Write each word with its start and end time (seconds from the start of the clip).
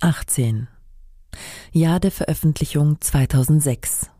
18. 0.00 0.68
Jahr 1.72 1.98
der 1.98 2.12
Veröffentlichung 2.12 3.00
2006. 3.00 4.10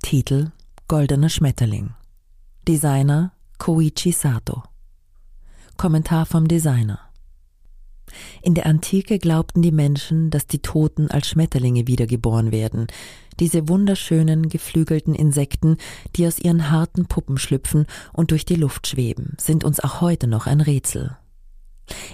Titel 0.00 0.52
Goldener 0.86 1.30
Schmetterling. 1.30 1.94
Designer 2.68 3.32
Koichi 3.58 4.12
Sato. 4.12 4.62
Kommentar 5.76 6.26
vom 6.26 6.46
Designer. 6.46 7.00
In 8.40 8.54
der 8.54 8.66
Antike 8.66 9.18
glaubten 9.18 9.62
die 9.62 9.72
Menschen, 9.72 10.30
dass 10.30 10.46
die 10.46 10.60
Toten 10.60 11.10
als 11.10 11.28
Schmetterlinge 11.28 11.88
wiedergeboren 11.88 12.52
werden, 12.52 12.86
diese 13.40 13.68
wunderschönen, 13.68 14.48
geflügelten 14.48 15.16
Insekten, 15.16 15.76
die 16.14 16.28
aus 16.28 16.38
ihren 16.38 16.70
harten 16.70 17.06
Puppen 17.06 17.36
schlüpfen 17.36 17.86
und 18.12 18.30
durch 18.30 18.44
die 18.44 18.54
Luft 18.54 18.86
schweben, 18.86 19.36
sind 19.40 19.64
uns 19.64 19.80
auch 19.80 20.00
heute 20.00 20.28
noch 20.28 20.46
ein 20.46 20.60
Rätsel. 20.60 21.16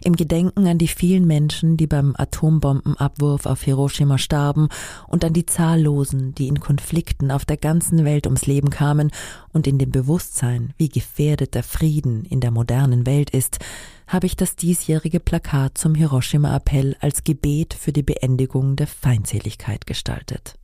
Im 0.04 0.16
Gedenken 0.16 0.66
an 0.66 0.79
die 0.79 0.89
vielen 0.89 1.27
Menschen, 1.27 1.77
die 1.77 1.86
beim 1.86 2.14
Atombombenabwurf 2.16 3.46
auf 3.46 3.62
Hiroshima 3.62 4.18
starben 4.18 4.68
und 5.08 5.25
an 5.25 5.32
die 5.32 5.46
zahllosen, 5.46 6.35
die 6.35 6.49
in 6.49 6.61
Konflikten 6.61 7.30
auf 7.30 7.44
der 7.44 7.57
ganzen 7.57 8.04
Welt 8.04 8.27
ums 8.27 8.46
Leben 8.46 8.71
kamen 8.71 9.11
und 9.53 9.66
in 9.66 9.79
dem 9.79 9.90
Bewusstsein, 9.90 10.75
wie 10.77 10.89
gefährdet 10.89 11.54
der 11.54 11.63
Frieden 11.63 12.25
in 12.25 12.40
der 12.40 12.50
modernen 12.50 13.07
Welt 13.07 13.30
ist, 13.30 13.58
habe 14.07 14.27
ich 14.27 14.36
das 14.36 14.57
diesjährige 14.57 15.21
Plakat 15.21 15.79
zum 15.79 15.94
Hiroshima-Appell 15.94 16.96
als 17.00 17.25
Gebet 17.25 17.75
für 17.75 17.93
die 17.93 18.02
Beendigung 18.02 18.77
der 18.77 18.86
Feindseligkeit 18.86 19.86
gestaltet. 19.86 20.54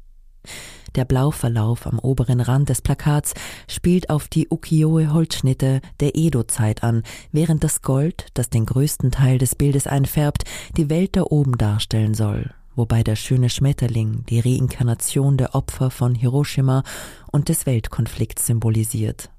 Der 0.95 1.05
Blauverlauf 1.05 1.87
am 1.87 1.99
oberen 1.99 2.41
Rand 2.41 2.69
des 2.69 2.83
Plakats 2.83 3.35
spielt 3.69 4.11
auf 4.11 4.29
die 4.29 4.49
Ukiyo-e-Holzschnitte 4.51 5.81
der 6.01 6.17
Edo-Zeit 6.17 6.83
an, 6.83 7.03
während 7.33 7.65
das 7.65 7.83
Gold, 7.83 8.27
das 8.35 8.51
den 8.51 8.67
größten 8.67 9.11
Teil 9.11 9.39
des 9.39 9.55
Bildes 9.55 9.87
einfärbt, 9.87 10.45
die 10.77 10.91
Welt 10.91 11.17
da 11.17 11.23
oben 11.23 11.59
darstellen 11.59 12.15
soll, 12.15 12.51
wobei 12.75 13.03
der 13.03 13.17
schöne 13.17 13.51
Schmetterling 13.51 14.25
die 14.29 14.41
Reinkarnation 14.41 15.37
der 15.37 15.55
Opfer 15.55 15.91
von 15.91 16.15
Hiroshima 16.15 16.83
und 17.31 17.49
des 17.49 17.67
Weltkonflikts 17.67 18.47
symbolisiert. 18.47 19.31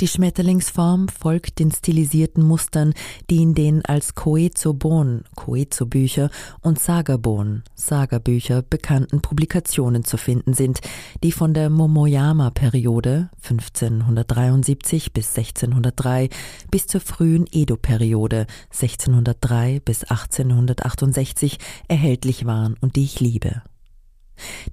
Die 0.00 0.08
Schmetterlingsform 0.08 1.08
folgt 1.08 1.58
den 1.58 1.70
stilisierten 1.70 2.44
Mustern, 2.44 2.94
die 3.30 3.42
in 3.42 3.54
den 3.54 3.84
als 3.84 4.14
Koezo-Bon, 4.14 5.24
Koezo-Bücher 5.34 6.30
und 6.60 6.78
Saga-Bon, 6.78 7.62
Saga-Bücher 7.74 8.62
bekannten 8.62 9.20
Publikationen 9.20 10.04
zu 10.04 10.16
finden 10.16 10.54
sind, 10.54 10.80
die 11.22 11.32
von 11.32 11.54
der 11.54 11.70
Momoyama-Periode 11.70 13.30
1573 13.42 15.12
bis 15.12 15.36
1603 15.36 16.28
bis 16.70 16.86
zur 16.86 17.00
frühen 17.00 17.46
Edo-Periode 17.50 18.46
1603 18.72 19.80
bis 19.84 20.04
1868 20.04 21.58
erhältlich 21.88 22.46
waren 22.46 22.76
und 22.80 22.96
die 22.96 23.04
ich 23.04 23.20
liebe. 23.20 23.62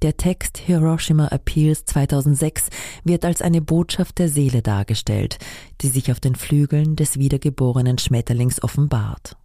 Der 0.02 0.17
Text 0.17 0.58
Hiroshima 0.58 1.27
Appeals 1.27 1.85
2006 1.85 2.69
wird 3.03 3.25
als 3.25 3.41
eine 3.41 3.61
Botschaft 3.61 4.19
der 4.19 4.30
Seele 4.30 4.61
dargestellt, 4.61 5.38
die 5.81 5.89
sich 5.89 6.11
auf 6.11 6.19
den 6.19 6.35
Flügeln 6.35 6.95
des 6.95 7.17
wiedergeborenen 7.17 7.97
Schmetterlings 7.97 8.61
offenbart. 8.63 9.38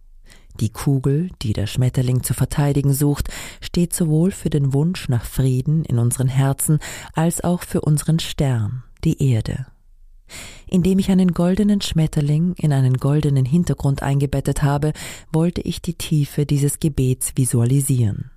Die 0.59 0.69
Kugel, 0.69 1.29
die 1.41 1.53
der 1.53 1.65
Schmetterling 1.65 2.23
zu 2.23 2.33
verteidigen 2.33 2.93
sucht, 2.93 3.29
steht 3.61 3.93
sowohl 3.93 4.31
für 4.31 4.49
den 4.49 4.73
Wunsch 4.73 5.07
nach 5.09 5.25
Frieden 5.25 5.85
in 5.85 5.97
unseren 5.97 6.27
Herzen 6.27 6.79
als 7.13 7.43
auch 7.43 7.63
für 7.63 7.81
unseren 7.81 8.19
Stern, 8.19 8.83
die 9.03 9.31
Erde. 9.31 9.67
Indem 10.67 10.99
ich 10.99 11.09
einen 11.09 11.33
goldenen 11.33 11.81
Schmetterling 11.81 12.53
in 12.57 12.71
einen 12.71 12.97
goldenen 12.97 13.45
Hintergrund 13.45 14.03
eingebettet 14.03 14.63
habe, 14.63 14.93
wollte 15.31 15.61
ich 15.61 15.81
die 15.81 15.95
Tiefe 15.95 16.45
dieses 16.45 16.79
Gebets 16.79 17.33
visualisieren 17.35 18.31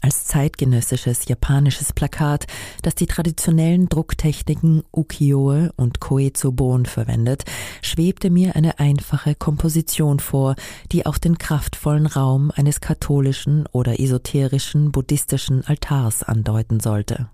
als 0.00 0.24
zeitgenössisches 0.24 1.26
japanisches 1.26 1.92
Plakat, 1.92 2.46
das 2.82 2.94
die 2.94 3.06
traditionellen 3.06 3.88
Drucktechniken 3.88 4.82
Ukiyo-e 4.92 5.70
und 5.76 6.00
Koezo-Bon 6.00 6.86
verwendet, 6.86 7.44
schwebte 7.82 8.30
mir 8.30 8.56
eine 8.56 8.78
einfache 8.78 9.34
Komposition 9.34 10.20
vor, 10.20 10.54
die 10.92 11.06
auch 11.06 11.18
den 11.18 11.38
kraftvollen 11.38 12.06
Raum 12.06 12.50
eines 12.54 12.80
katholischen 12.80 13.66
oder 13.72 14.00
esoterischen 14.00 14.92
buddhistischen 14.92 15.64
Altars 15.66 16.22
andeuten 16.22 16.80
sollte. 16.80 17.28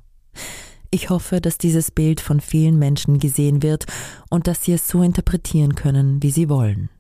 Ich 0.95 1.09
hoffe, 1.09 1.41
dass 1.41 1.57
dieses 1.57 1.91
Bild 1.91 2.21
von 2.21 2.41
vielen 2.41 2.79
Menschen 2.79 3.19
gesehen 3.19 3.63
wird 3.63 3.87
und 4.29 4.47
dass 4.47 4.65
sie 4.65 4.73
es 4.73 4.89
so 4.89 5.03
interpretieren 5.03 5.75
können, 5.75 6.23
wie 6.23 6.31
sie 6.31 6.51
wollen. 6.51 6.91